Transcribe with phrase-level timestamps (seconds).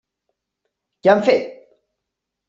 [1.07, 1.51] Què han fet?